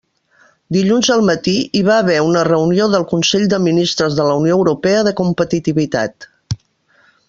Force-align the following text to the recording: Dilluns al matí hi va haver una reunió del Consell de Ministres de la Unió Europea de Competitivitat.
Dilluns 0.77 1.09
al 1.15 1.21
matí 1.27 1.53
hi 1.79 1.83
va 1.89 1.97
haver 2.05 2.15
una 2.29 2.43
reunió 2.49 2.89
del 2.95 3.07
Consell 3.13 3.45
de 3.53 3.63
Ministres 3.69 4.21
de 4.21 4.29
la 4.31 4.41
Unió 4.43 4.59
Europea 4.63 5.07
de 5.11 5.17
Competitivitat. 5.25 6.33